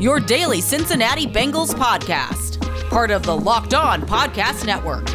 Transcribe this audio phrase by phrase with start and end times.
[0.00, 5.08] your daily Cincinnati Bengals podcast, part of the Locked On Podcast Network.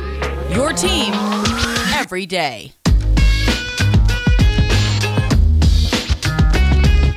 [0.56, 1.14] Your team
[1.94, 2.74] every day.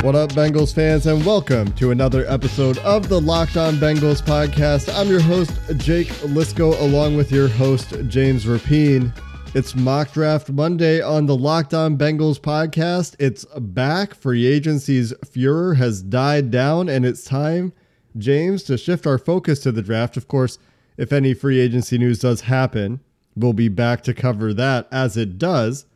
[0.02, 4.94] What up, Bengals fans, and welcome to another episode of the Locked On Bengals podcast.
[4.94, 9.10] I'm your host, Jake Liskow, along with your host, James Rapien.
[9.54, 13.14] It's Mock Draft Monday on the Locked On Bengals podcast.
[13.20, 14.12] It's back.
[14.12, 17.72] Free agency's furor has died down, and it's time,
[18.18, 20.16] James, to shift our focus to the draft.
[20.16, 20.58] Of course,
[20.96, 22.98] if any free agency news does happen,
[23.36, 25.86] we'll be back to cover that as it does.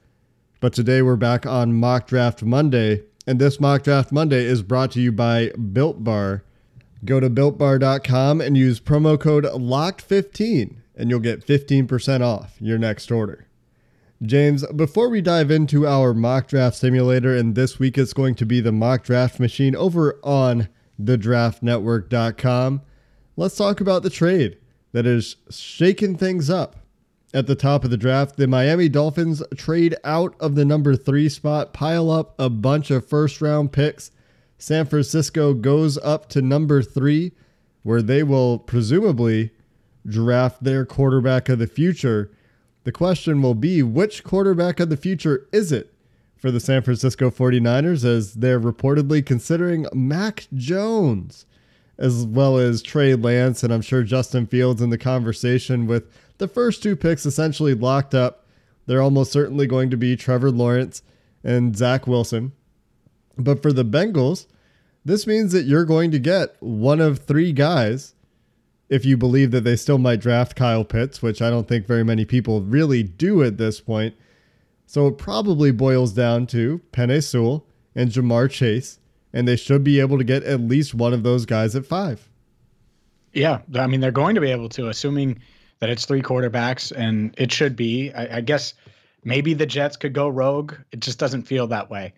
[0.61, 4.93] But today we're back on Mock Draft Monday and this Mock Draft Monday is brought
[4.93, 6.45] to you by Built Bar.
[7.05, 13.11] Go to builtbar.com and use promo code LOCKED15 and you'll get 15% off your next
[13.11, 13.48] order.
[14.23, 18.45] James, before we dive into our mock draft simulator, and this week it's going to
[18.45, 20.69] be the mock draft machine over on
[21.01, 22.83] thedraftnetwork.com,
[23.37, 24.59] let's talk about the trade
[24.93, 26.77] that is shaking things up
[27.35, 31.29] at the top of the draft, the Miami Dolphins trade out of the number three
[31.29, 34.11] spot, pile up a bunch of first round picks.
[34.57, 37.33] San Francisco goes up to number three,
[37.83, 39.51] where they will presumably
[40.07, 42.31] draft their quarterback of the future.
[42.89, 45.93] The question will be which quarterback of the future is it
[46.39, 51.45] for the San Francisco 49ers, as they're reportedly considering Mac Jones,
[51.99, 56.49] as well as Trey Lance, and I'm sure Justin Fields in the conversation with the
[56.49, 58.47] first two picks essentially locked up.
[58.87, 61.03] They're almost certainly going to be Trevor Lawrence
[61.45, 62.53] and Zach Wilson.
[63.37, 64.47] But for the Bengals,
[65.05, 68.15] this means that you're going to get one of three guys
[68.89, 72.05] if you believe that they still might draft Kyle Pitts, which I don't think very
[72.05, 74.15] many people really do at this point.
[74.87, 78.99] So it probably boils down to Penei Sewell and Ja'Marr Chase,
[79.33, 82.29] and they should be able to get at least one of those guys at five.
[83.35, 85.39] Yeah, I mean they're going to be able to, assuming
[85.81, 88.11] that it's three quarterbacks, and it should be.
[88.13, 88.73] I, I guess
[89.25, 90.75] maybe the Jets could go rogue.
[90.93, 92.15] It just doesn't feel that way.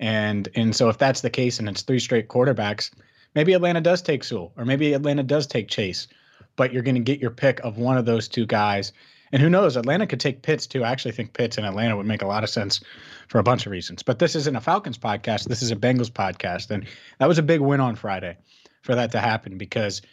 [0.00, 2.90] And and so if that's the case and it's three straight quarterbacks,
[3.34, 6.08] maybe Atlanta does take Sewell or maybe Atlanta does take Chase,
[6.56, 8.92] but you're going to get your pick of one of those two guys.
[9.32, 10.84] And who knows, Atlanta could take Pitts too.
[10.84, 12.80] I actually think Pitts in Atlanta would make a lot of sense
[13.28, 14.02] for a bunch of reasons.
[14.02, 15.48] But this isn't a Falcons podcast.
[15.48, 16.70] This is a Bengals podcast.
[16.70, 16.86] And
[17.18, 18.36] that was a big win on Friday
[18.82, 20.02] for that to happen because–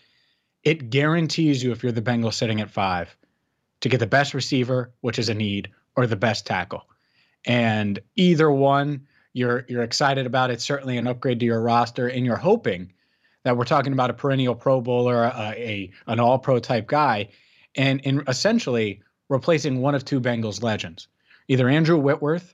[0.64, 3.16] it guarantees you if you're the Bengals sitting at five
[3.82, 6.86] to get the best receiver, which is a need, or the best tackle.
[7.46, 10.52] And either one, you're you're excited about.
[10.52, 12.94] It's certainly an upgrade to your roster, and you're hoping
[13.44, 17.29] that we're talking about a perennial Pro Bowler, a, a an All Pro type guy,
[17.75, 21.07] and in essentially replacing one of two Bengals legends,
[21.47, 22.53] either Andrew Whitworth,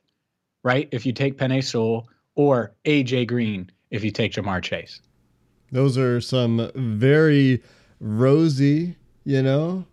[0.63, 5.01] right, if you take Penei Sewell, or AJ Green if you take Ja'Marr Chase.
[5.71, 7.61] Those are some very
[7.99, 9.85] rosy, you know,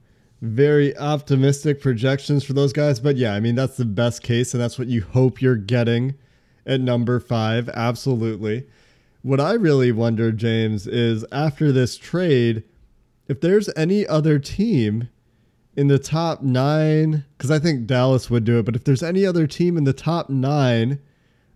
[0.43, 3.01] very optimistic projections for those guys.
[3.01, 6.15] But yeah, I mean, that's the best case, and that's what you hope you're getting
[6.67, 7.69] at number five.
[7.71, 8.67] Absolutely.
[9.25, 12.63] What I really wonder, James, is after this trade,
[13.27, 15.09] if there's any other team
[15.75, 19.25] in the top nine, because I think Dallas would do it, but if there's any
[19.25, 20.99] other team in the top nine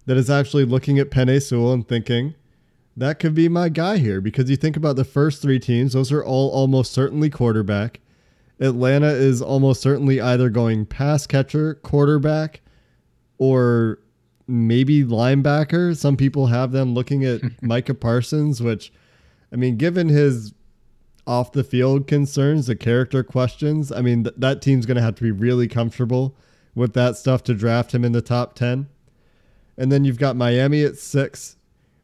[0.07, 2.35] that is actually looking at Penei Sewell and thinking,
[2.97, 6.11] that could be my guy here because you think about the first three teams, those
[6.11, 8.01] are all almost certainly quarterback.
[8.59, 12.63] Atlanta is almost certainly either going pass catcher, quarterback,
[13.37, 13.99] or
[14.49, 15.97] maybe linebacker.
[15.97, 18.93] Some people have them looking at Micah Parsons, which,
[19.53, 20.55] I mean, given his
[21.27, 25.15] off the field concerns, the character questions, I mean, th- that team's going to have
[25.17, 26.35] to be really comfortable
[26.75, 28.89] with that stuff to draft him in the top 10.
[29.77, 31.57] And then you've got Miami at six,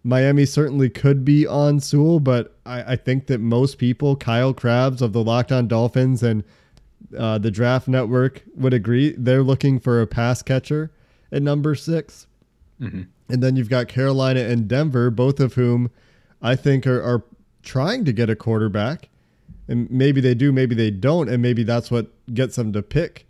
[0.05, 5.01] Miami certainly could be on Sewell, but I, I think that most people, Kyle Crabbs
[5.01, 6.45] of the Locked On Dolphins and
[7.17, 10.91] uh, the Draft Network would agree they're looking for a pass catcher
[11.33, 12.27] at number 6
[12.85, 13.03] mm-hmm.
[13.29, 15.91] And then you've got Carolina and Denver, both of whom
[16.43, 17.25] I think are, are
[17.63, 19.09] trying to get a quarterback.
[19.67, 23.27] And maybe they do, maybe they don't, and maybe that's what gets them to pick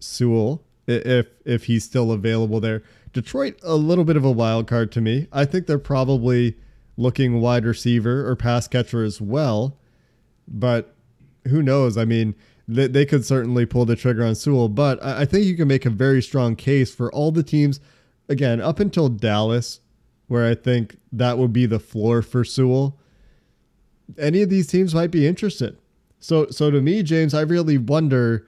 [0.00, 2.82] Sewell if if he's still available there.
[3.12, 5.28] Detroit, a little bit of a wild card to me.
[5.32, 6.56] I think they're probably
[6.96, 9.78] looking wide receiver or pass catcher as well.
[10.46, 10.94] but
[11.48, 11.96] who knows?
[11.96, 12.34] I mean,
[12.68, 15.68] they, they could certainly pull the trigger on Sewell, but I, I think you can
[15.68, 17.80] make a very strong case for all the teams.
[18.30, 19.80] Again, up until Dallas,
[20.28, 22.96] where I think that would be the floor for Sewell.
[24.16, 25.76] Any of these teams might be interested.
[26.20, 28.46] So, so to me, James, I really wonder,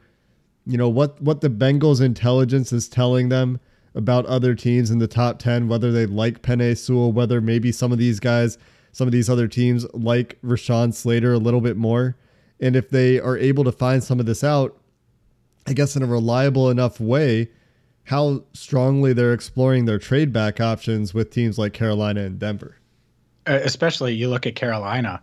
[0.64, 3.58] you know, what what the Bengals intelligence is telling them
[3.94, 7.90] about other teams in the top ten, whether they like Penei Sewell, whether maybe some
[7.90, 8.58] of these guys,
[8.92, 12.16] some of these other teams like Rashawn Slater a little bit more.
[12.60, 14.78] And if they are able to find some of this out,
[15.66, 17.50] I guess in a reliable enough way,
[18.04, 22.76] how strongly they're exploring their trade back options with teams like Carolina and Denver.
[23.46, 25.22] Especially you look at Carolina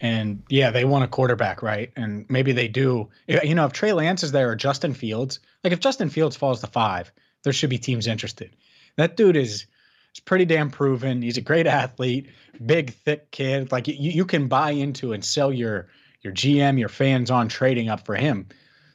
[0.00, 1.90] and yeah, they want a quarterback, right?
[1.96, 3.08] And maybe they do.
[3.26, 6.60] You know, if Trey Lance is there or Justin Fields, like if Justin Fields falls
[6.60, 7.10] to five,
[7.42, 8.54] there should be teams interested.
[8.96, 9.66] That dude is
[10.14, 11.22] is pretty damn proven.
[11.22, 12.28] He's a great athlete,
[12.64, 13.72] big, thick kid.
[13.72, 15.88] Like you, you can buy into and sell your
[16.22, 18.46] your GM, your fans on trading up for him.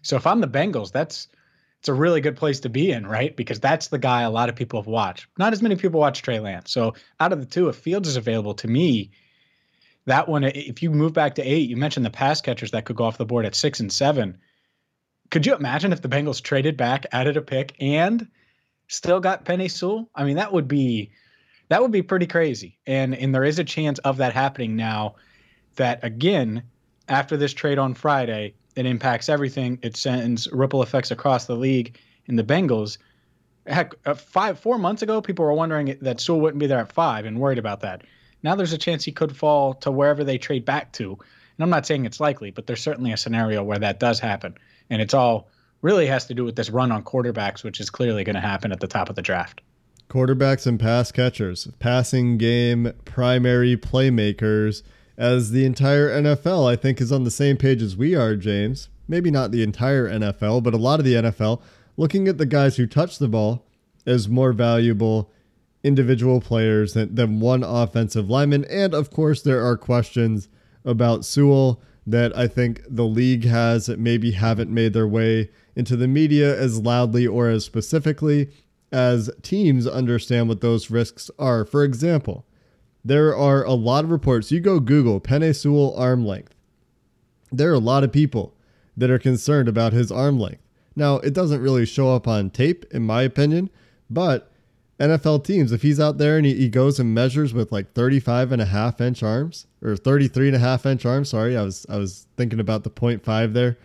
[0.01, 1.27] So if I'm the Bengals, that's
[1.83, 3.35] it's a really good place to be in, right?
[3.35, 5.27] Because that's the guy a lot of people have watched.
[5.37, 6.71] Not as many people watch Trey Lance.
[6.71, 9.11] So out of the two, if Fields is available to me,
[10.05, 12.95] that one, if you move back to eight, you mentioned the pass catchers that could
[12.95, 14.37] go off the board at six and seven.
[15.29, 18.29] Could you imagine if the Bengals traded back, added a pick, and
[18.87, 20.09] still got Penei Sewell?
[20.15, 21.11] I mean, that would be
[21.67, 22.79] that would be pretty crazy.
[22.87, 25.15] And and there is a chance of that happening now.
[25.75, 26.63] That again,
[27.09, 29.79] after this trade on Friday, it impacts everything.
[29.81, 31.97] It sends ripple effects across the league.
[32.27, 32.97] And the Bengals,
[33.67, 36.91] heck, uh, five four months ago, people were wondering that Sewell wouldn't be there at
[36.91, 38.03] five and worried about that.
[38.41, 41.11] Now there's a chance he could fall to wherever they trade back to.
[41.11, 44.55] And I'm not saying it's likely, but there's certainly a scenario where that does happen.
[44.89, 45.49] And it's all
[45.81, 48.71] really has to do with this run on quarterbacks, which is clearly going to happen
[48.71, 49.61] at the top of the draft.
[50.09, 54.83] Quarterbacks and pass catchers, passing game primary playmakers
[55.17, 58.89] as the entire NFL, I think, is on the same page as we are, James.
[59.07, 61.61] Maybe not the entire NFL, but a lot of the NFL
[61.97, 63.65] looking at the guys who touch the ball
[64.05, 65.31] as more valuable
[65.83, 68.65] individual players than, than one offensive lineman.
[68.65, 70.47] And of course, there are questions
[70.85, 75.95] about Sewell that I think the league has that maybe haven't made their way into
[75.95, 78.49] the media as loudly or as specifically
[78.91, 81.65] as teams understand what those risks are.
[81.65, 82.45] For example,
[83.03, 84.51] there are a lot of reports.
[84.51, 86.53] You go Google Penei Sewell arm length.
[87.51, 88.55] There are a lot of people
[88.95, 90.61] that are concerned about his arm length.
[90.95, 93.69] Now, it doesn't really show up on tape, in my opinion,
[94.09, 94.51] but
[94.99, 98.51] NFL teams, if he's out there and he, he goes and measures with like 35
[98.51, 101.85] and a half inch arms or 33 and a half inch arms, sorry, I was
[101.89, 103.77] I was thinking about the 0.5 there.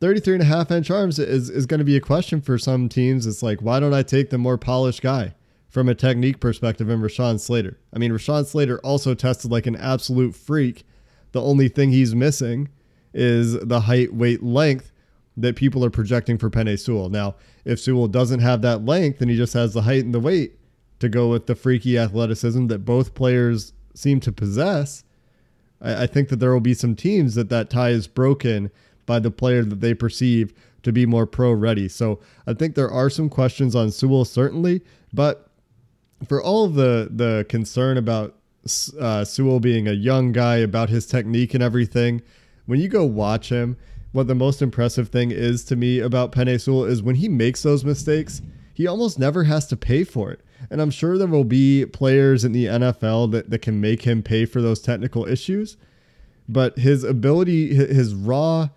[0.00, 2.88] 33 and a half inch arms is, is going to be a question for some
[2.88, 3.26] teams.
[3.26, 5.34] It's like, why don't I take the more polished guy?
[5.70, 7.78] From a technique perspective in Rashawn Slater.
[7.94, 10.84] I mean, Rashawn Slater also tested like an absolute freak.
[11.32, 12.68] The only thing he's missing
[13.14, 14.90] is the height, weight, length
[15.36, 17.08] that people are projecting for Penei Sewell.
[17.08, 20.20] Now, if Sewell doesn't have that length and he just has the height and the
[20.20, 20.58] weight
[20.98, 25.04] to go with the freaky athleticism that both players seem to possess,
[25.80, 28.72] I, I think that there will be some teams that that tie is broken
[29.06, 30.52] by the player that they perceive
[30.82, 31.88] to be more pro ready.
[31.88, 34.82] So I think there are some questions on Sewell, certainly,
[35.12, 35.49] but
[36.26, 38.36] for all the the concern about
[39.00, 42.22] uh, Sewell being a young guy, about his technique and everything,
[42.66, 43.76] when you go watch him,
[44.12, 47.62] what the most impressive thing is to me about Penei Sewell is when he makes
[47.62, 48.42] those mistakes,
[48.74, 50.40] he almost never has to pay for it.
[50.70, 54.22] And I'm sure there will be players in the NFL that, that can make him
[54.22, 55.76] pay for those technical issues.
[56.48, 58.68] But his ability, his raw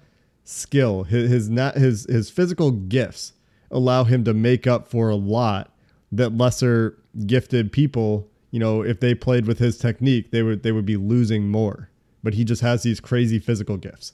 [0.44, 3.34] skill, his his his his physical gifts
[3.72, 5.73] allow him to make up for a lot
[6.18, 10.72] that lesser gifted people, you know, if they played with his technique, they would they
[10.72, 11.90] would be losing more.
[12.24, 14.14] But he just has these crazy physical gifts.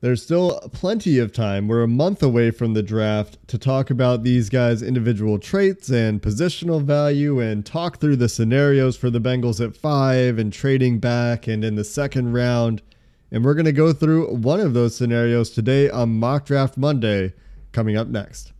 [0.00, 1.66] There's still plenty of time.
[1.66, 6.20] We're a month away from the draft to talk about these guys' individual traits and
[6.20, 11.46] positional value and talk through the scenarios for the Bengals at five and trading back
[11.46, 12.82] and in the second round.
[13.30, 17.32] And we're going to go through one of those scenarios today on Mock Draft Monday,
[17.72, 18.52] coming up next.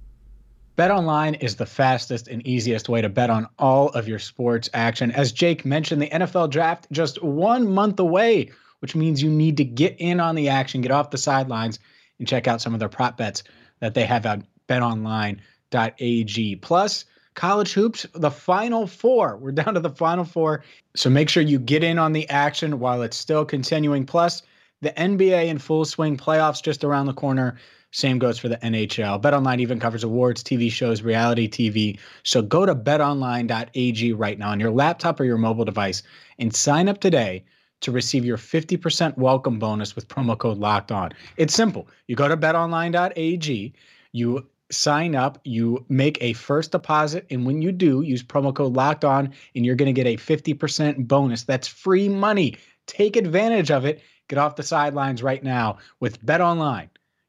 [0.77, 5.13] BetOnline is the fastest and easiest way to bet on all of your sports action.
[5.13, 8.51] As Jake mentioned, the NFL draft just one month away,
[8.81, 11.79] which means you need to get in on the action, get off the sidelines,
[12.19, 13.45] and check out some of their prop bets
[13.79, 16.57] that they have at betonline.ag.
[16.57, 17.05] Plus,
[17.35, 19.37] college hoops, the final four.
[19.37, 20.65] We're down to the final four.
[20.97, 24.07] So make sure you get in on the action while it's still continuing.
[24.07, 24.43] Plus,
[24.81, 27.59] the NBA in full swing, playoffs just around the corner.
[27.95, 29.23] Same goes for the NHL.
[29.23, 31.97] BetOnline even covers awards, TV shows, reality TV.
[32.25, 36.03] So go to betonline.ag right now on your laptop or your mobile device
[36.41, 37.45] and sign up today
[37.83, 41.13] to receive your 50% welcome bonus with promo code locked on.
[41.37, 41.87] It's simple.
[42.09, 43.73] You go to betonline.ag,
[44.11, 48.73] you sign up, you make a first deposit, and when you do, use promo code
[48.73, 51.45] locked on, and you're going to get a 50% bonus.
[51.45, 52.57] That's free money.
[52.87, 54.03] Take advantage of it.
[54.27, 56.89] Get off the sidelines right now with BetOnline,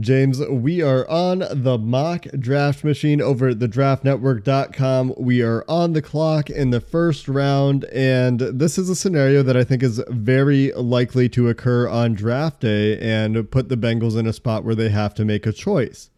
[0.00, 5.14] James, we are on the mock draft machine over at thedraftnetwork.com.
[5.16, 9.56] We are on the clock in the first round, and this is a scenario that
[9.56, 14.28] I think is very likely to occur on draft day and put the Bengals in
[14.28, 16.10] a spot where they have to make a choice.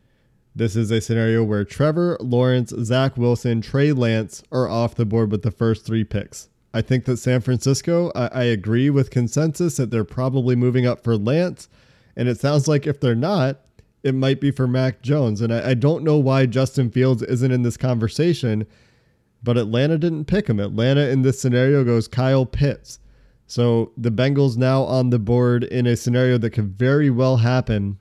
[0.55, 5.31] This is a scenario where Trevor, Lawrence, Zach Wilson, Trey Lance are off the board
[5.31, 6.51] with the first three picks.
[6.75, 11.03] I think that San Francisco, I, I agree with consensus that they're probably moving up
[11.03, 11.69] for Lance.
[12.17, 13.61] And it sounds like if they're not,
[14.03, 15.41] it might be for Mac Jones.
[15.41, 18.67] And I, I, don't know why Justin Fields isn't in this conversation,
[19.43, 20.61] but Atlanta didn't pick him.
[20.61, 22.99] Atlanta in this scenario goes Kyle Pitts.
[23.47, 27.99] So the Bengals now on the board in a scenario that could very well happen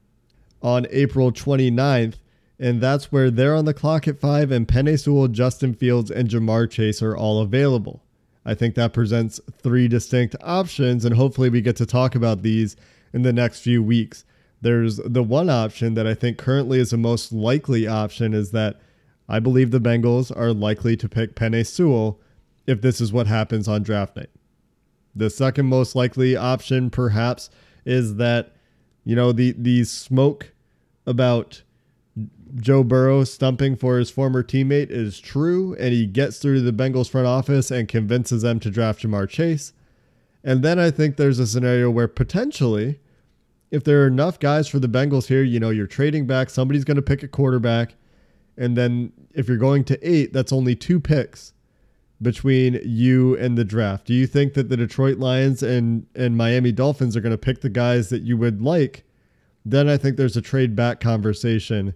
[0.61, 2.15] on April 29th.
[2.59, 6.27] And that's where they're on the clock at five, and Penei Sewell, Justin Fields, and
[6.27, 8.03] Ja'Marr Chase are all available.
[8.45, 12.75] I think that presents three distinct options, and hopefully we get to talk about these
[13.13, 14.25] in the next few weeks.
[14.61, 18.79] There's the one option that I think currently is the most likely option is that
[19.27, 22.19] I believe the Bengals are likely to pick Penei Sewell
[22.67, 24.29] if this is what happens on draft night.
[25.15, 27.49] The second most likely option, perhaps,
[27.85, 28.53] is that
[29.05, 30.51] you know the the smoke
[31.05, 31.63] about
[32.55, 37.09] Joe Burrow stumping for his former teammate is true, and he gets through the Bengals
[37.09, 39.73] front office and convinces them to draft Ja'Marr Chase.
[40.43, 42.99] And then I think there's a scenario where potentially
[43.71, 46.83] if there are enough guys for the Bengals here, you know, you're trading back, somebody's
[46.83, 47.95] going to pick a quarterback.
[48.57, 51.53] And then if you're going to eight, that's only two picks
[52.21, 54.05] between you and the draft.
[54.05, 57.61] Do you think that the Detroit Lions and, and Miami Dolphins are going to pick
[57.61, 59.03] the guys that you would like?
[59.63, 61.93] Then I think there's a trade back conversation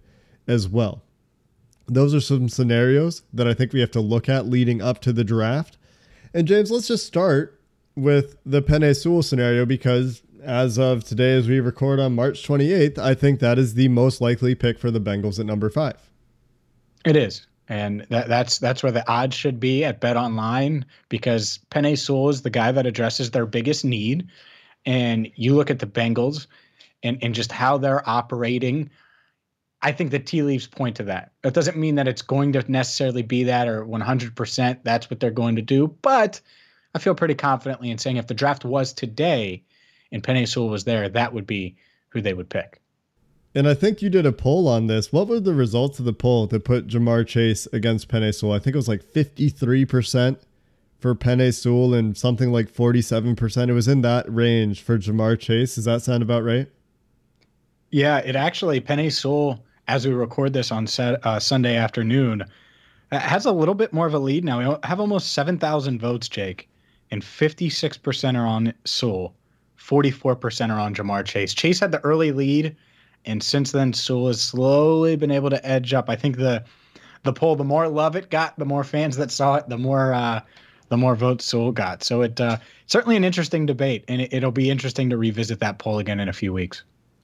[0.48, 1.04] as well.
[1.88, 5.12] Those are some scenarios that I think we have to look at leading up to
[5.12, 5.78] the draft.
[6.34, 7.60] And James, let's just start
[7.96, 12.98] with the Penei Sewell scenario because as of today, as we record on March 28th,
[12.98, 15.98] I think that is the most likely pick for the Bengals at number five.
[17.06, 17.48] It is.
[17.70, 22.30] And that, that's that's where the odds should be at Bet Online because Penei Sewell
[22.30, 24.28] is the guy that addresses their biggest need.
[24.86, 26.48] And you look at the Bengals
[27.04, 28.90] and, and just how they're operating.
[29.82, 31.32] I think the tea leaves point to that.
[31.44, 35.32] It doesn't mean that it's going to necessarily be that or 100% that's what they're
[35.32, 35.88] going to do.
[36.02, 36.42] But
[36.94, 39.64] I feel pretty confidently in saying if the draft was today,
[40.14, 41.76] and Penei Sewell was there, that would be
[42.10, 42.80] who they would pick.
[43.56, 45.12] And I think you did a poll on this.
[45.12, 48.54] What were the results of the poll that put Ja'Marr Chase against Penei Sewell?
[48.54, 50.38] I think it was like 53%
[51.00, 53.70] for Penei Sewell and something like 47%.
[53.70, 55.76] It was in that range for Ja'Marr Chase.
[55.76, 56.70] Does that sound about right?
[57.92, 62.44] Yeah, it actually, Penei Sewell, as we record this on set, uh, Sunday afternoon,
[63.12, 64.60] has a little bit more of a lead now.
[64.60, 66.70] We have almost 7,000 votes, Jake,
[67.12, 69.36] and 56% are on Sewell.
[69.88, 71.54] 44% are on Ja'Marr Chase.
[71.54, 72.76] Chase had the early lead,
[73.26, 76.10] and since then, Sewell has slowly been able to edge up.
[76.10, 76.64] I think the
[77.24, 80.14] the poll, the more love it got, the more fans that saw it, the more
[80.14, 80.42] uh,
[80.90, 82.04] the more votes Sewell got.
[82.04, 85.80] So it uh, certainly an interesting debate, and it, it'll be interesting to revisit that
[85.80, 86.84] poll again in a few weeks.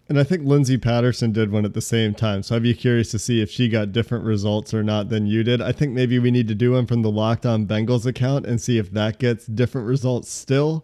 [0.09, 2.41] And I think Lindsay Patterson did one at the same time.
[2.41, 5.43] So I'd be curious to see if she got different results or not than you
[5.43, 5.61] did.
[5.61, 8.59] I think maybe we need to do one from the Locked On Bengals account and
[8.59, 10.83] see if that gets different results still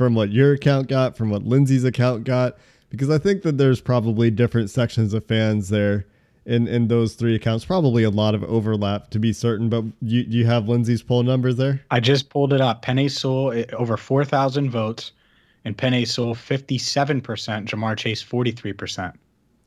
[0.00, 2.56] from what your account got, from what Lindsay's account got,
[2.88, 6.06] because I think that there's probably different sections of fans there
[6.46, 7.66] in in those three accounts.
[7.66, 11.56] Probably a lot of overlap to be certain, but you you have Lindsay's poll numbers
[11.56, 11.82] there.
[11.90, 12.82] I just pulled it up.
[12.82, 15.12] Penei Sewell eh, over four thousand votes,
[15.66, 17.68] and Penei Sewell fifty seven percent.
[17.68, 19.14] Ja'Marr Chase forty three percent.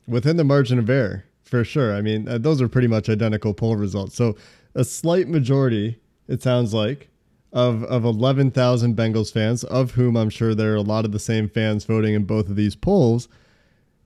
[0.08, 1.94] Within the margin of error, for sure.
[1.94, 4.16] I mean, uh, those are pretty much identical poll results.
[4.16, 4.34] So
[4.74, 7.08] a slight majority, it sounds like,
[7.54, 11.20] of of 11,000 Bengals fans, of whom I'm sure there are a lot of the
[11.20, 13.28] same fans voting in both of these polls,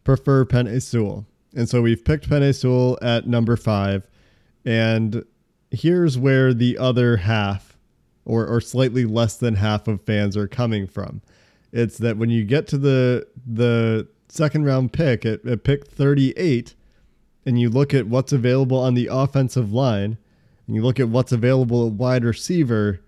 [0.04, 1.26] prefer Penei Sewell.
[1.56, 4.06] And so we've picked Penei Sewell at number five.
[4.66, 5.24] And
[5.70, 7.78] here's where the other half,
[8.26, 11.22] or, or slightly less than half of fans are coming from.
[11.72, 16.74] It's that when you get to the the second round pick at, at pick 38,
[17.46, 20.18] and you look at what's available on the offensive line,
[20.66, 23.00] and you look at what's available at wide receiver,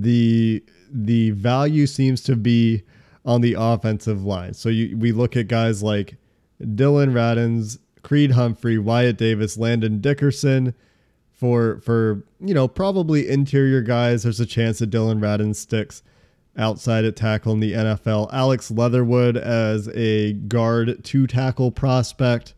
[0.00, 2.82] the the value seems to be
[3.24, 4.54] on the offensive line.
[4.54, 6.16] So you, we look at guys like
[6.74, 10.74] Dillon Radunz, Creed Humphrey, Wyatt Davis, Landon Dickerson.
[11.32, 16.02] For for you know probably interior guys, there's a chance that Dillon Radunz sticks
[16.56, 18.32] outside at tackle in the NFL.
[18.32, 22.54] Alex Leatherwood as a guard two tackle prospect.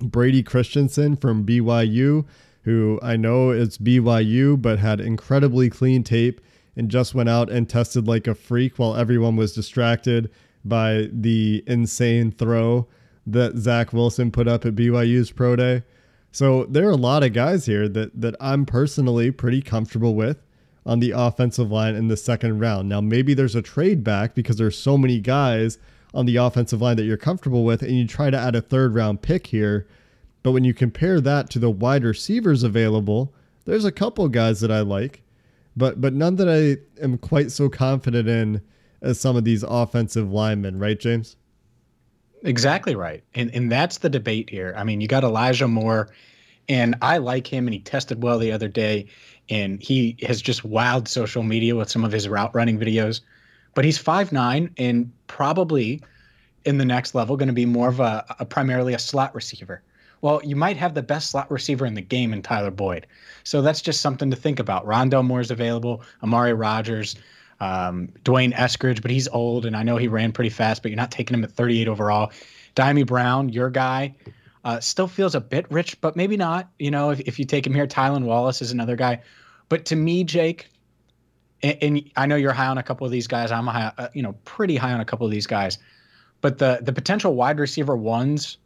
[0.00, 2.24] Brady Christensen from BYU,
[2.68, 6.38] who I know is BYU, but had incredibly clean tape
[6.76, 10.30] and just went out and tested like a freak while everyone was distracted
[10.66, 12.86] by the insane throw
[13.26, 15.82] that Zach Wilson put up at BYU's Pro Day.
[16.30, 20.36] So there are a lot of guys here that that I'm personally pretty comfortable with
[20.84, 22.86] on the offensive line in the second round.
[22.86, 25.78] Now maybe there's a trade back because there's so many guys
[26.12, 28.94] on the offensive line that you're comfortable with and you try to add a third
[28.94, 29.86] round pick here.
[30.42, 34.70] But when you compare that to the wide receivers available, there's a couple guys that
[34.70, 35.22] I like,
[35.76, 38.62] but but none that I am quite so confident in
[39.02, 41.36] as some of these offensive linemen, right, James?
[42.44, 43.22] Exactly right.
[43.34, 44.74] And and that's the debate here.
[44.76, 46.08] I mean, you got Elijah Moore
[46.68, 49.06] and I like him and he tested well the other day
[49.48, 53.20] and he has just wowed social media with some of his route running videos.
[53.74, 56.02] But he's five nine and probably
[56.64, 59.82] in the next level going to be more of a, a primarily a slot receiver.
[60.20, 63.06] Well, you might have the best slot receiver in the game in Tyler Boyd.
[63.44, 64.86] So that's just something to think about.
[64.86, 67.16] Rondale Moore's available, Amari Rogers,
[67.60, 70.96] um, D'Wayne Eskridge, but he's old, and I know he ran pretty fast, but you're
[70.96, 72.32] not taking him at 38 overall.
[72.76, 74.14] Dyami Brown, your guy,
[74.64, 76.70] uh, still feels a bit rich, but maybe not.
[76.78, 79.22] You know, if, if you take him here, Tylan Wallace is another guy.
[79.68, 80.68] But to me, Jake,
[81.62, 83.50] and, and I know you're high on a couple of these guys.
[83.50, 85.78] I'm high, uh, you know, pretty high on a couple of these guys.
[86.40, 88.58] But the the potential wide receiver ones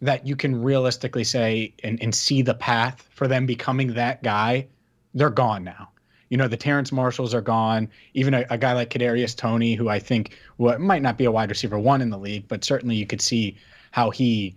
[0.00, 4.66] that you can realistically say and, and see the path for them becoming that guy,
[5.14, 5.88] they're gone now.
[6.28, 7.88] You know, the Terrace Marshalls are gone.
[8.14, 11.30] Even a, a guy like Kadarius Toney, who I think well, might not be a
[11.32, 13.56] wide receiver one in the league, but certainly you could see
[13.90, 14.54] how he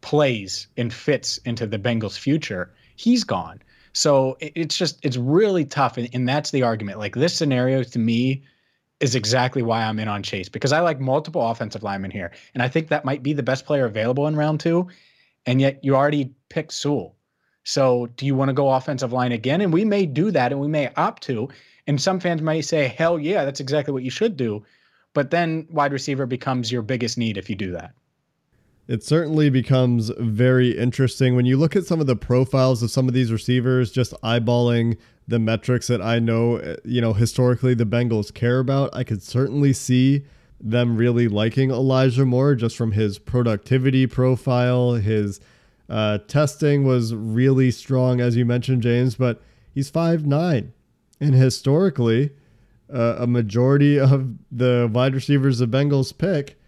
[0.00, 2.72] plays and fits into the Bengals' future.
[2.96, 3.62] He's gone.
[3.92, 6.98] So it, it's just it's really tough, and, and that's the argument.
[6.98, 8.42] Like this scenario to me
[9.00, 12.32] is exactly why I'm in on Chase because I like multiple offensive linemen here.
[12.54, 14.88] And I think that might be the best player available in round two.
[15.46, 17.16] And yet you already picked Sewell.
[17.64, 19.60] So do you want to go offensive line again?
[19.60, 21.48] And we may do that and we may opt to.
[21.86, 24.64] And some fans may say, hell yeah, that's exactly what you should do.
[25.12, 27.94] But then wide receiver becomes your biggest need if you do that.
[28.86, 33.08] It certainly becomes very interesting when you look at some of the profiles of some
[33.08, 37.86] of these receivers, just eyeballing the metrics that I know, uh, you know, historically the
[37.86, 38.94] Bengals care about.
[38.94, 40.24] I could certainly see
[40.60, 44.94] them really liking Elijah Moore just from his productivity profile.
[44.94, 45.40] His
[45.88, 50.72] uh, testing was really strong, as you mentioned, James, but he's five nine,
[51.20, 52.30] And historically,
[52.92, 56.58] uh, a majority of the wide receivers the Bengals pick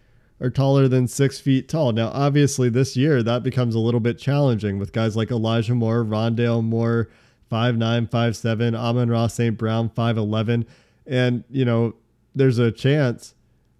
[0.40, 1.92] are taller than six feet tall.
[1.92, 6.04] Now, obviously, this year that becomes a little bit challenging with guys like Elijah Moore,
[6.04, 7.08] Rondale Moore,
[7.48, 8.74] five nine, five seven.
[8.74, 9.56] Amon-Ra St.
[9.56, 10.66] Brown, 5'11.
[11.06, 11.94] And, you know,
[12.34, 13.34] there's a chance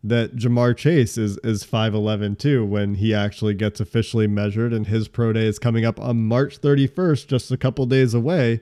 [0.05, 4.73] that Ja'Marr Chase is, is 5'11 too when he actually gets officially measured.
[4.73, 8.61] And his pro day is coming up on March 31st, just a couple days away.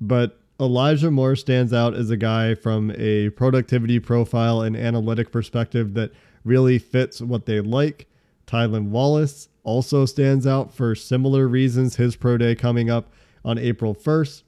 [0.00, 5.92] But Elijah Moore stands out as a guy from a productivity profile and analytic perspective
[5.94, 6.12] that
[6.44, 8.06] really fits what they like.
[8.46, 11.96] Tylan Wallace also stands out for similar reasons.
[11.96, 13.10] His pro day coming up
[13.46, 14.42] on April 1st.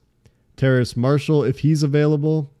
[0.57, 2.51] Terrace Marshall, if he's available,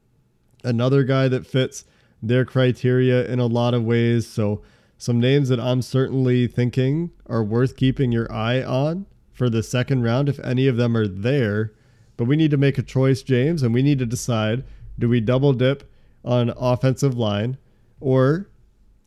[0.63, 1.83] another guy that fits
[2.23, 4.25] their criteria in a lot of ways.
[4.25, 4.63] So,
[4.97, 10.03] some names that I'm certainly thinking are worth keeping your eye on for the second
[10.03, 11.73] round if any of them are there.
[12.17, 14.63] But we need to make a choice, James, and we need to decide
[14.97, 15.89] do we double dip
[16.25, 17.57] on offensive line
[18.01, 18.49] or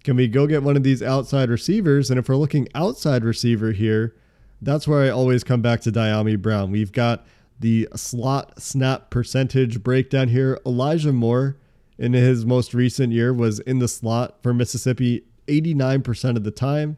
[0.05, 2.11] can we go get one of these outside receivers?
[2.11, 4.14] And if we're looking outside receiver here,
[4.62, 6.70] that's where I always come back to Dyami Brown.
[6.70, 7.27] We've got
[7.59, 10.59] the slot snap percentage breakdown here.
[10.64, 11.59] Elijah Moore
[11.98, 16.96] in his most recent year was in the slot for Mississippi 89% of the time.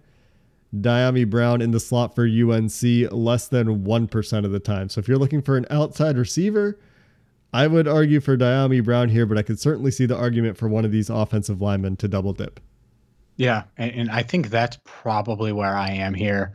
[0.75, 4.89] Dyami Brown in the slot for UNC less than 1% of the time.
[4.89, 6.79] So if you're looking for an outside receiver,
[7.53, 10.69] I would argue for Dyami Brown here, but I could certainly see the argument for
[10.69, 12.61] one of these offensive linemen to double dip.
[13.37, 16.55] Yeah, and, and I think that's probably where I am here.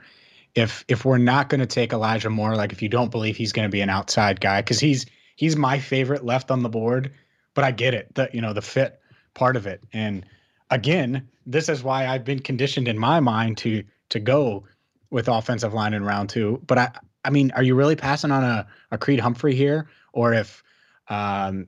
[0.56, 3.54] If if we're not going to take Elijah Moore, like if you don't believe he's
[3.54, 7.12] going to be an outside guy, because he's he's my favorite left on the board,
[7.54, 9.00] but I get it, the you know the fit
[9.34, 10.26] part of it, and
[10.70, 14.66] again, this is why I've been conditioned in my mind to to go
[15.12, 16.62] with offensive line in round two.
[16.66, 16.92] But I
[17.26, 20.64] I mean, are you really passing on a, a Creed Humphrey here, or if
[21.10, 21.68] um,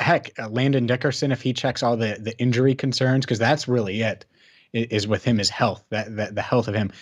[0.00, 4.26] heck, Landon Dickerson, if he checks all the the injury concerns, because that's really it
[4.72, 6.92] is with him is health, that, that the health of him.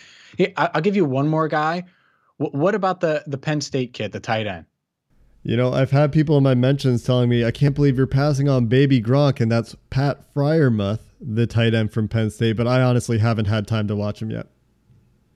[0.57, 1.85] I'll give you one more guy.
[2.39, 4.67] What about the the Penn State kid, the tight end?
[5.43, 8.49] You know, I've had people in my mentions telling me, I can't believe you're passing
[8.49, 12.83] on Baby Gronk, and that's Pat Freiermuth, the tight end from Penn State, but I
[12.83, 14.49] honestly haven't had time to watch him yet.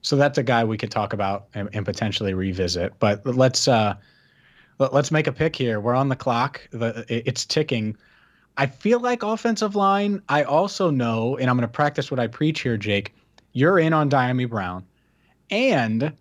[0.01, 2.93] So that's a guy we could talk about and, and potentially revisit.
[2.99, 3.95] But let's uh,
[4.79, 5.79] let's make a pick here.
[5.79, 6.67] We're on the clock.
[6.71, 7.95] The, it's ticking.
[8.57, 10.21] I feel like offensive line.
[10.27, 13.15] I also know, and I'm going to practice what I preach here, Jake.
[13.53, 14.85] You're in on Dyami Brown,
[15.51, 16.13] and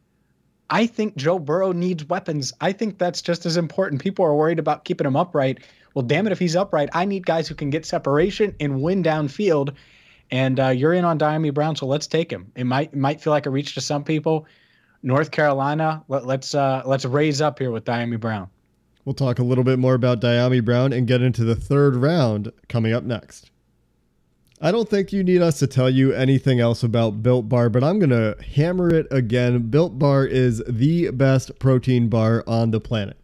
[0.69, 2.53] I think Joe Burrow needs weapons.
[2.61, 4.03] I think that's just as important.
[4.03, 5.61] People are worried about keeping him upright.
[5.95, 9.03] Well, damn it, if he's upright, I need guys who can get separation and win
[9.03, 9.75] downfield.
[10.31, 12.53] And uh, you're in on Dyami Brown, so let's take him.
[12.55, 14.47] It might it might feel like a reach to some people.
[15.03, 18.49] North Carolina, let, us let's, uh, let's raise up here with Dyami Brown.
[19.05, 22.53] We'll talk a little bit more about Dyami Brown and get into the third round
[22.69, 23.51] coming up next.
[24.63, 27.83] I don't think you need us to tell you anything else about Built Bar, but
[27.83, 29.71] I'm going to hammer it again.
[29.71, 33.17] Built Bar is the best protein bar on the planet.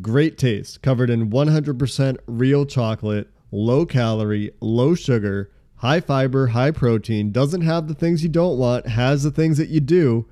[0.00, 7.30] Great taste, covered in 100% real chocolate, low calorie, low sugar, high fiber, high protein,
[7.30, 10.26] doesn't have the things you don't want, has the things that you do,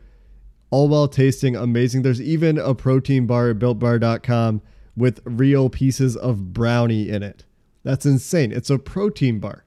[0.70, 2.00] all while tasting amazing.
[2.00, 4.62] There's even a protein bar at builtbar.com
[4.96, 7.44] with real pieces of brownie in it.
[7.82, 8.50] That's insane.
[8.50, 9.66] It's a protein bar.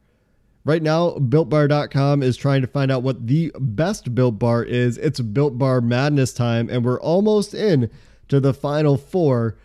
[0.64, 4.98] Right now, BuiltBar.com is trying to find out what the best Built Bar is.
[5.00, 7.90] It's Built Bar Madness time, and we're almost in
[8.28, 9.58] to the final four.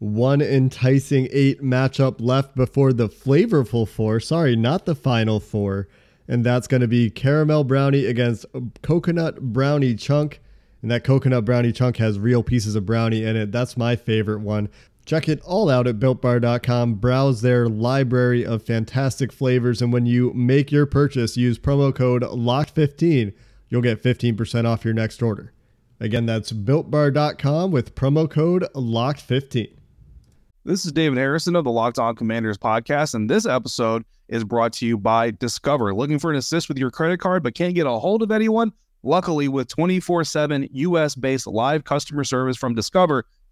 [0.00, 4.20] One enticing eight matchup left before the flavorful four.
[4.20, 5.88] Sorry, not the final four.
[6.28, 8.44] And that's going to be caramel brownie against
[8.82, 10.40] coconut brownie chunk.
[10.82, 13.50] And that coconut brownie chunk has real pieces of brownie in it.
[13.50, 14.68] That's my favorite one.
[15.04, 16.94] Check it all out at builtbar.com.
[16.94, 19.82] Browse their library of fantastic flavors.
[19.82, 23.34] And when you make your purchase, use promo code LOCKED15.
[23.68, 25.52] You'll get 15% off your next order.
[26.00, 29.76] Again, that's builtbar.com with promo code LOCKED15.
[30.64, 34.72] This is David Harrison of the Locked On Commanders podcast, and this episode is brought
[34.74, 35.94] to you by Discover.
[35.94, 38.72] Looking for an assist with your credit card but can't get a hold of anyone?
[39.02, 43.26] Luckily, with 24 7 US based live customer service from Discover,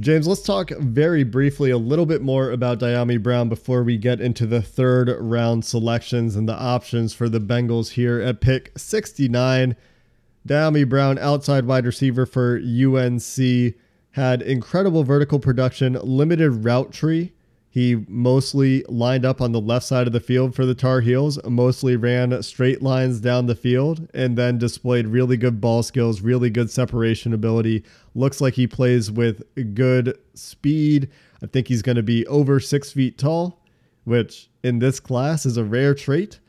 [0.00, 4.20] James, let's talk very briefly a little bit more about Dyami Brown before we get
[4.20, 9.74] into the third round selections and the options for the Bengals here at pick 69.
[10.46, 13.74] Dyami Brown, outside wide receiver for UNC,
[14.12, 17.32] had incredible vertical production, limited route tree.
[17.78, 21.38] He mostly lined up on the left side of the field for the Tar Heels,
[21.44, 26.50] mostly ran straight lines down the field, and then displayed really good ball skills, really
[26.50, 27.84] good separation ability.
[28.16, 29.44] Looks like he plays with
[29.76, 31.08] good speed.
[31.40, 33.62] I think he's going to be over six feet tall,
[34.02, 36.40] which in this class is a rare trait.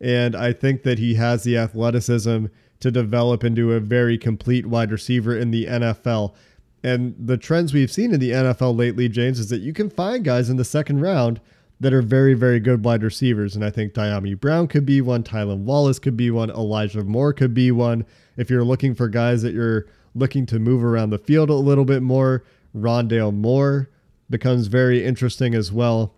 [0.00, 2.46] And I think that he has the athleticism
[2.80, 6.34] to develop into a very complete wide receiver in the NFL.
[6.82, 10.24] And the trends we've seen in the NFL lately, James, is that you can find
[10.24, 11.40] guys in the second round
[11.78, 13.56] that are very, very good wide receivers.
[13.56, 17.32] And I think Dyami Brown could be one, Tylan Wallace could be one, Elijah Moore
[17.32, 18.04] could be one.
[18.36, 21.84] If you're looking for guys that you're looking to move around the field a little
[21.84, 22.44] bit more,
[22.76, 23.88] Rondale Moore
[24.28, 26.14] becomes very interesting as well.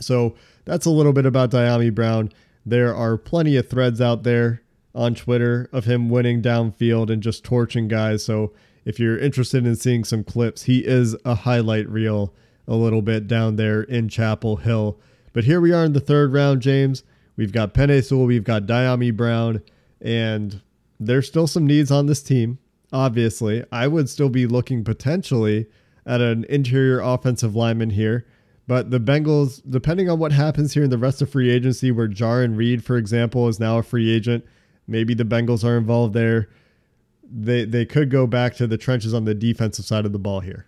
[0.00, 2.32] So that's a little bit about Dyami Brown.
[2.64, 4.62] There are plenty of threads out there
[4.94, 8.24] on Twitter of him winning downfield and just torching guys.
[8.24, 8.52] So
[8.88, 12.32] if you're interested in seeing some clips, he is a highlight reel
[12.66, 14.98] a little bit down there in Chapel Hill.
[15.34, 17.04] But here we are in the third round, James.
[17.36, 19.60] We've got Penei Sewell, we've got Dyami Brown,
[20.00, 20.62] and
[20.98, 22.60] there's still some needs on this team.
[22.90, 25.66] Obviously, I would still be looking potentially
[26.06, 28.26] at an interior offensive lineman here.
[28.66, 32.08] But the Bengals, depending on what happens here in the rest of free agency, where
[32.08, 34.46] Jarran Reed, for example, is now a free agent,
[34.86, 36.48] maybe the Bengals are involved there.
[37.30, 40.40] They they could go back to the trenches on the defensive side of the ball
[40.40, 40.66] here.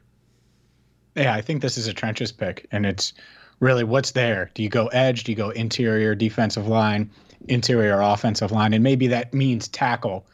[1.16, 3.12] Yeah, I think this is a trenches pick, and it's
[3.60, 4.50] really what's there?
[4.54, 5.24] Do you go edge?
[5.24, 7.10] Do you go interior defensive line,
[7.48, 8.72] interior offensive line?
[8.72, 10.26] And maybe that means tackle,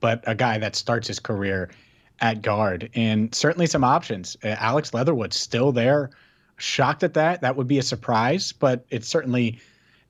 [0.00, 1.70] but a guy that starts his career
[2.20, 2.90] at guard.
[2.94, 4.36] And certainly some options.
[4.44, 6.10] Uh, Alex Leatherwood's still there.
[6.56, 7.40] Shocked at that.
[7.40, 9.58] That would be a surprise, but it's certainly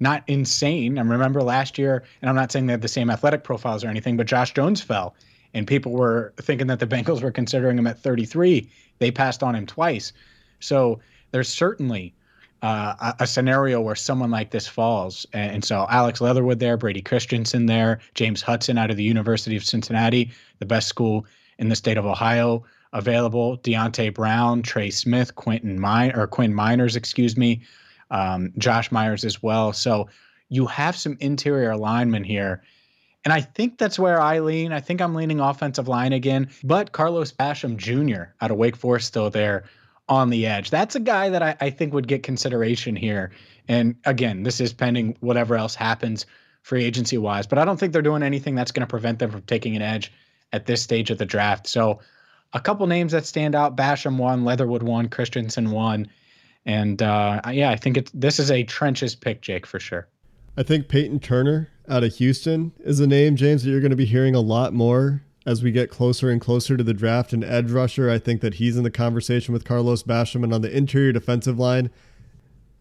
[0.00, 0.98] not insane.
[0.98, 3.88] I remember last year, and I'm not saying they have the same athletic profiles or
[3.88, 5.14] anything, but Josh Jones fell,
[5.54, 8.68] and people were thinking that the Bengals were considering him at 33.
[8.98, 10.12] They passed on him twice.
[10.60, 12.14] So there's certainly
[12.62, 15.26] uh, a, a, scenario where someone like this falls.
[15.32, 19.54] And, and, so Alex Leatherwood there, Brady Christensen there, James Hudson out of the University
[19.54, 21.26] of Cincinnati, the best school
[21.58, 22.64] in the state of Ohio,
[22.94, 23.58] available.
[23.58, 27.60] Deonte Brown, Trey Smith, Quentin Min- or Quinn Meinerz, excuse me,
[28.10, 29.72] um, Josh Myers as well.
[29.74, 30.08] So
[30.48, 32.62] you have some interior alignment here.
[33.24, 34.72] And I think that's where I lean.
[34.72, 38.24] I think I'm leaning offensive line again, but Carlos Basham Jr.
[38.40, 39.64] out of Wake Forest still there
[40.08, 40.70] on the edge.
[40.70, 43.30] That's a guy that I, I think would get consideration here.
[43.66, 46.26] And again, this is pending whatever else happens
[46.60, 49.30] free agency wise, but I don't think they're doing anything that's going to prevent them
[49.30, 50.12] from taking an edge
[50.52, 51.66] at this stage of the draft.
[51.66, 52.00] So
[52.52, 56.08] a couple names that stand out: Basham one, Leatherwood one, Christensen one,
[56.64, 60.08] and uh, yeah, I think it's this is a trenches pick, Jake, for sure.
[60.56, 63.96] I think Peyton Turner out of Houston is a name, James, that you're going to
[63.96, 67.32] be hearing a lot more as we get closer and closer to the draft.
[67.32, 70.42] An edge rusher, I think that he's in the conversation with Carlos Basham.
[70.42, 71.90] And on the interior defensive line,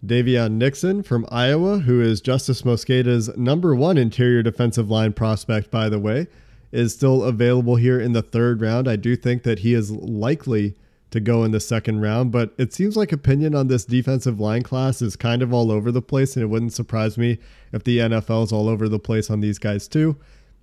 [0.05, 5.89] Daviyon Nixon from Iowa, who is Justis Mosqueda's number one interior defensive line prospect, by
[5.89, 6.27] the way,
[6.71, 8.87] is still available here in the third round.
[8.87, 10.75] I do think that he is likely
[11.13, 14.63] to go in the second round, but it seems like opinion on this defensive line
[14.63, 17.37] class is kind of all over the place, and it wouldn't surprise me
[17.71, 20.17] if the NFL is all over the place on these guys too.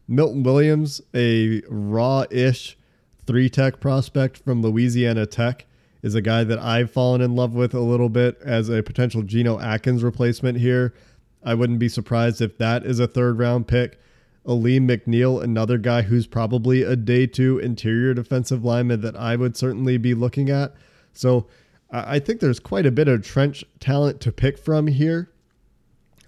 [0.09, 2.77] Milton Williams, a raw ish
[3.29, 5.67] three tech prospect from Louisiana Tech,
[6.03, 9.23] is a guy that I've fallen in love with a little bit as a potential
[9.23, 10.95] Geno Atkins replacement here.
[11.45, 14.01] I wouldn't be surprised if that is a third round pick.
[14.47, 19.57] Alim McNeil, another guy who's probably a day two interior defensive lineman that I would
[19.57, 20.75] certainly be looking at.
[21.13, 21.47] So
[21.91, 25.31] I think there's quite a bit of trench talent to pick from here.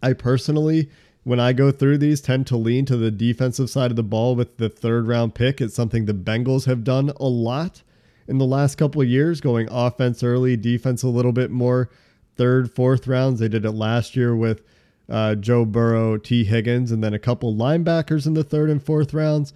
[0.02, 0.90] I personally
[1.24, 4.34] when I go through these, tend to lean to the defensive side of the ball
[4.34, 5.60] with the third round pick.
[5.60, 7.82] It's something the Bengals have done a lot
[8.26, 11.90] in the last couple of years, going offense early, defense a little bit more,
[12.36, 13.38] third, fourth rounds.
[13.38, 14.62] They did it last year with
[15.08, 19.12] uh, Joe Burrow, Tee Higgins, and then a couple linebackers in the third and fourth
[19.12, 19.52] rounds.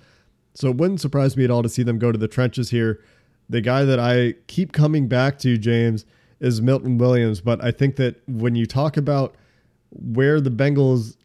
[0.55, 3.03] So it wouldn't surprise me at all to see them go to the trenches here.
[3.49, 6.05] The guy that I keep coming back to, James,
[6.41, 7.41] is Milton Williams.
[7.41, 9.37] But I think that when you talk about
[9.91, 11.17] where the Bengals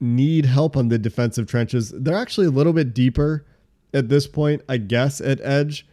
[0.00, 1.90] need help on the defensive trenches.
[1.90, 3.44] They're actually a little bit deeper
[3.92, 5.86] at this point, I guess, at edge.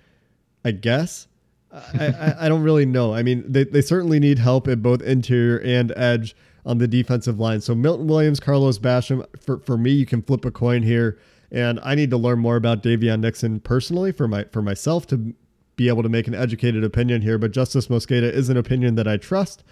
[0.63, 1.27] I guess.
[1.71, 3.13] I, I, I, don't really know.
[3.13, 7.39] I mean, they, they certainly need help at both interior and edge on the defensive
[7.39, 7.61] line.
[7.61, 11.19] So Milton Williams, Carlos Basham, for, for me, you can flip a coin here.
[11.51, 15.33] And I need to learn more about Daviyon Nixon personally for my for myself to
[15.75, 17.37] be able to make an educated opinion here.
[17.37, 19.63] But Justis Mosqueda is an opinion that I trust.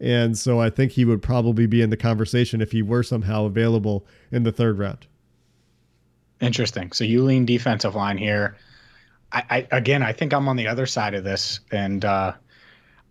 [0.00, 3.44] And so I think he would probably be in the conversation if he were somehow
[3.44, 5.06] available in the third round.
[6.40, 6.90] Interesting.
[6.92, 8.56] So you lean defensive line here.
[9.30, 12.32] I, I again, I think I'm on the other side of this, and uh,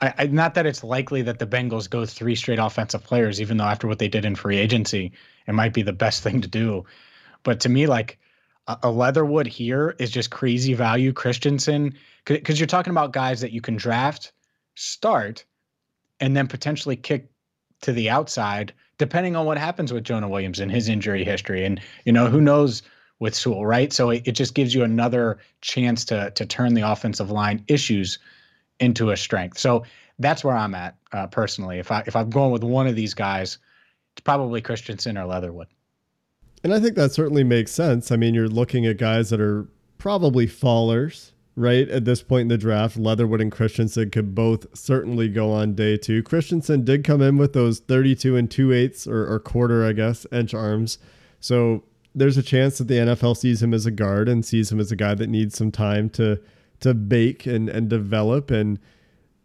[0.01, 3.57] I, I, not that it's likely that the Bengals go three straight offensive players, even
[3.57, 5.11] though after what they did in free agency,
[5.47, 6.85] it might be the best thing to do.
[7.43, 8.19] But to me, like
[8.67, 11.13] a, a Leatherwood here is just crazy value.
[11.13, 14.31] Christensen, because you're talking about guys that you can draft,
[14.75, 15.45] start,
[16.19, 17.29] and then potentially kick
[17.81, 21.65] to the outside, depending on what happens with Jonah Williams and his injury history.
[21.65, 22.81] And, you know, who knows
[23.19, 23.91] with Sewell, right?
[23.91, 28.19] So it, it just gives you another chance to to turn the offensive line issues
[28.79, 29.57] into a strength.
[29.57, 29.83] So
[30.19, 31.79] that's where I'm at uh, personally.
[31.79, 33.57] If I if I'm going with one of these guys,
[34.13, 35.67] it's probably Christensen or Leatherwood.
[36.63, 38.11] And I think that certainly makes sense.
[38.11, 42.47] I mean, you're looking at guys that are probably fallers right at this point in
[42.49, 42.97] the draft.
[42.97, 46.23] Leatherwood and Christensen could both certainly go on day two.
[46.23, 50.25] Christensen did come in with those 32 and two eighths or, or quarter, I guess,
[50.31, 50.97] inch arms.
[51.39, 51.83] So
[52.15, 54.91] there's a chance that the NFL sees him as a guard and sees him as
[54.91, 56.39] a guy that needs some time to
[56.81, 58.79] to bake and and develop and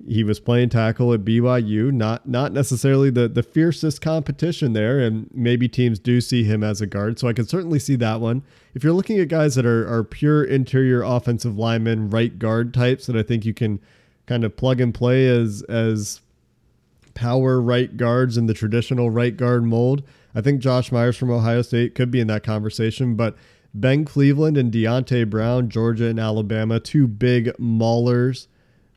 [0.06, 5.30] he was playing tackle at BYU, not not necessarily the the fiercest competition there, and
[5.32, 7.18] maybe teams do see him as a guard.
[7.18, 8.42] So I can certainly see that one.
[8.74, 13.06] If you're looking at guys that are are pure interior offensive linemen, right guard types
[13.06, 13.80] that I think you can
[14.26, 16.20] kind of plug and play as as
[17.14, 20.02] power right guards in the traditional right guard mold,
[20.34, 23.36] I think Josh Myers from Ohio State could be in that conversation, but
[23.74, 28.46] Ben Cleveland and Deonte Brown, Georgia and Alabama, two big maulers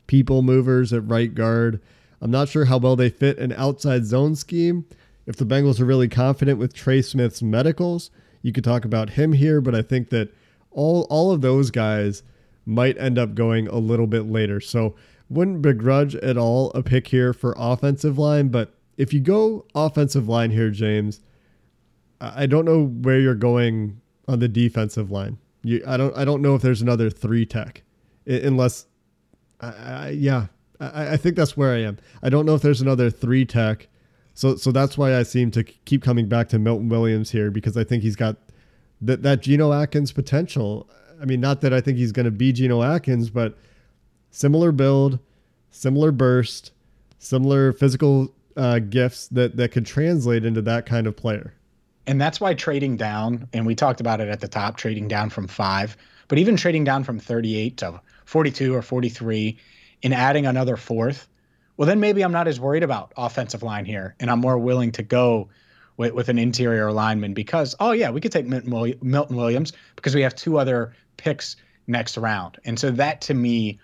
[0.08, 1.80] people movers at right guard.
[2.20, 4.84] I'm not sure how well they fit an outside zone scheme.
[5.26, 8.10] If the Bengals are really confident with Trey Smith's medicals,
[8.42, 10.34] you could talk about him here, but I think that
[10.72, 12.24] all all of those guys
[12.66, 14.60] might end up going a little bit later.
[14.60, 14.96] So
[15.30, 20.28] wouldn't begrudge at all a pick here for offensive line, but if you go offensive
[20.28, 21.20] line here, James,
[22.20, 25.38] I don't know where you're going on the defensive line.
[25.62, 27.82] You, I don't, I don't know if there's another three tech,
[28.26, 28.86] unless,
[29.60, 30.46] I, I, yeah,
[30.78, 31.98] I, I think that's where I am.
[32.22, 33.88] I don't know if there's another three tech,
[34.34, 37.76] so, so that's why I seem to keep coming back to Milton Williams here because
[37.76, 38.36] I think he's got
[39.00, 40.88] that that Geno Atkins potential.
[41.20, 43.58] I mean, not that I think he's going to be Geno Atkins, but
[44.30, 45.18] similar build,
[45.70, 46.70] similar burst,
[47.18, 51.54] similar physical uh, gifts that that could translate into that kind of player
[52.08, 55.28] and that's why trading down, and we talked about it at the top, trading down
[55.28, 55.94] from five,
[56.26, 59.58] but even trading down from 38 to 42 or 43
[60.02, 61.28] and adding another fourth,
[61.76, 64.90] well, then maybe I'm not as worried about offensive line here, and I'm more willing
[64.92, 65.50] to go
[65.98, 70.22] with, with an interior lineman because, oh, yeah, we could take Milton Williams because we
[70.22, 72.58] have two other picks next round.
[72.64, 73.80] And so that to me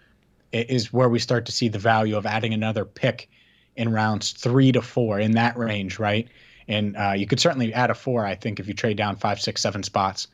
[0.51, 3.29] is where we start to see the value of adding another pick
[3.77, 6.29] in rounds three to four in that range, right?
[6.69, 9.41] And uh, you could certainly add a four, I think, if you trade down five,
[9.41, 10.29] six, seven spots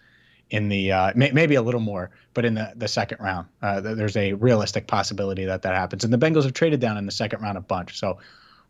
[0.51, 3.81] in the uh, may, maybe a little more, but in the the second round, uh,
[3.81, 6.05] there's a realistic possibility that that happens.
[6.05, 8.19] And the Bengals have traded down in the second round a bunch, so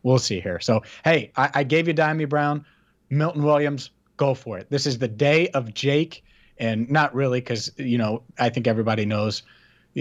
[0.03, 0.59] we'll see here.
[0.59, 2.65] So hey, I, I gave you Dyami Brown,
[3.09, 4.69] Milton Williams, go for it.
[4.69, 6.23] This is the day of Jake,
[6.59, 9.43] and not really because you know I think everybody knows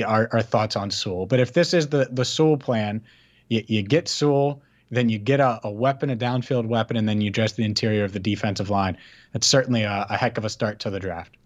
[0.05, 1.27] our, our thoughts on Sewell.
[1.27, 3.03] But if this is the the Sewell plan,
[3.49, 7.21] you, you get Sewell then you get a, a, weapon, a downfield weapon, and then
[7.21, 8.97] you address the interior of the defensive line.
[9.33, 11.37] That's certainly a, a, heck of a start to the draft.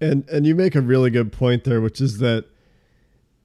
[0.00, 2.46] And and you make a really good point there, which is that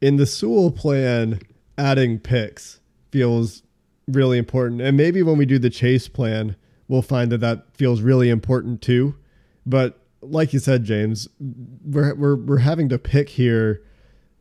[0.02, 1.40] in the Sewell plan,
[1.78, 2.80] adding picks
[3.12, 3.64] feels
[4.08, 4.82] really important.
[4.82, 6.56] And maybe when we do the chase plan,
[6.88, 9.16] we'll find that that feels really important too.
[9.66, 13.84] But like you said, James, we're we're we're having to pick here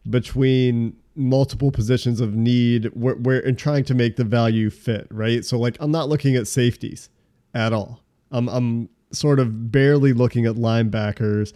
[0.08, 5.44] between multiple positions of need where, where and trying to make the value fit, right?
[5.44, 7.08] So like I'm not looking at safeties
[7.54, 8.02] at all.
[8.30, 11.52] I'm I'm sort of barely looking at linebackers.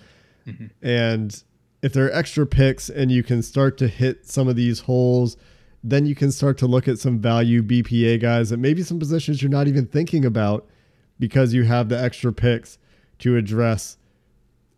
[0.46, 0.66] Mm-hmm.
[0.82, 1.42] And
[1.82, 5.36] if there are extra picks and you can start to hit some of these holes,
[5.82, 9.40] then you can start to look at some value BPA guys and maybe some positions
[9.40, 10.66] you're not even thinking about
[11.18, 12.78] because you have the extra picks
[13.18, 13.96] to address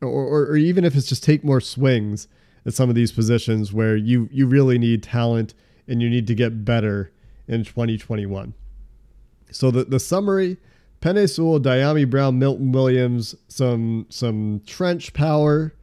[0.00, 2.28] or, or, or even if it's just take more swings
[2.68, 5.54] at some of these positions where you you really need talent
[5.88, 7.10] and you need to get better
[7.48, 8.52] in 2021.
[9.50, 10.58] So the, the summary,
[11.00, 15.74] Penei Sewell, Dyami Brown, Milton Williams, some some trench power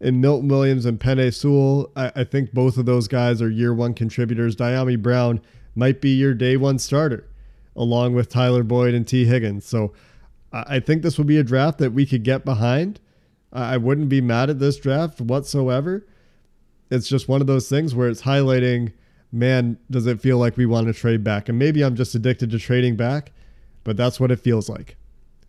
[0.00, 1.92] in Milton Williams and Penei Sewell.
[1.94, 4.56] I, I think both of those guys are year one contributors.
[4.56, 5.40] Dyami Brown
[5.76, 7.28] might be your day one starter,
[7.76, 9.64] along with Tyler Boyd and Tee Higgins.
[9.64, 9.92] So
[10.52, 13.00] I think this will be a draft that we could get behind.
[13.52, 16.04] I wouldn't be mad at this draft whatsoever
[16.92, 18.92] it's just one of those things where it's highlighting,
[19.32, 21.48] man, does it feel like we want to trade back?
[21.48, 23.32] And maybe I'm just addicted to trading back,
[23.82, 24.96] but that's what it feels like.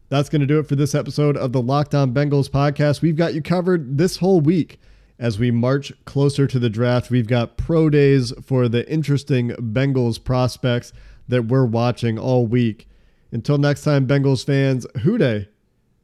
[0.08, 3.02] That's going to do it for this episode of the Locked On Bengals podcast.
[3.02, 4.80] We've got you covered this whole week
[5.20, 7.12] as we march closer to the draft.
[7.12, 10.94] We've got pro days for the interesting Bengals prospects
[11.28, 12.88] that we're watching all week.
[13.34, 15.50] Until next time, Bengals fans, Who Dey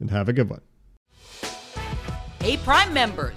[0.00, 0.60] and have a good one.
[2.40, 3.36] Hey, Prime members